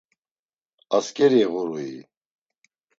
Askeri 0.97 1.41
ğurui? 1.51 1.91